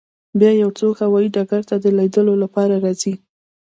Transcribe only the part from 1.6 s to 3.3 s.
ته د لیدو لپاره راځي